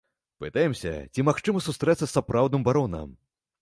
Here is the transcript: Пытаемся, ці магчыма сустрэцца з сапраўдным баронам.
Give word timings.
Пытаемся, 0.43 0.93
ці 1.13 1.27
магчыма 1.29 1.63
сустрэцца 1.69 2.03
з 2.07 2.11
сапраўдным 2.17 2.61
баронам. 2.71 3.19